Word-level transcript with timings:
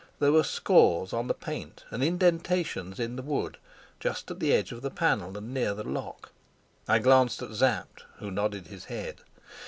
There 0.17 0.31
were 0.31 0.43
scores 0.43 1.13
on 1.13 1.27
the 1.27 1.35
paint 1.35 1.83
and 1.91 2.03
indentations 2.03 2.99
in 2.99 3.17
the 3.17 3.21
wood, 3.21 3.59
just 3.99 4.31
at 4.31 4.39
the 4.39 4.51
edge 4.51 4.71
of 4.71 4.81
the 4.81 4.89
panel 4.89 5.37
and 5.37 5.53
near 5.53 5.75
the 5.75 5.83
lock. 5.87 6.31
I 6.87 6.97
glanced 6.97 7.43
at 7.43 7.53
Sapt, 7.53 8.05
who 8.17 8.31
nodded 8.31 8.65
his 8.65 8.85
head. 8.85 9.21